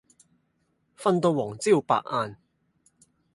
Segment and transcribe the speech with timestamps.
[0.97, 2.35] 瞓到黃朝百晏